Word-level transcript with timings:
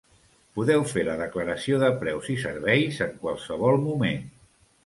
Podeu 0.59 0.85
fer 0.91 1.03
la 1.09 1.17
declaració 1.19 1.77
de 1.85 1.91
preus 2.05 2.31
i 2.37 2.39
serveis 2.47 3.01
en 3.09 3.15
qualsevol 3.27 3.79
moment. 3.89 4.27